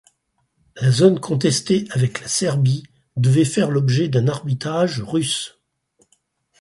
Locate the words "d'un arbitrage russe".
4.09-5.59